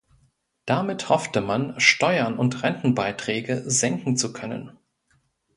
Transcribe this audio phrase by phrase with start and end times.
[0.65, 4.75] Damit hoffte man, Steuern und Rentenbeiträge senken zu können.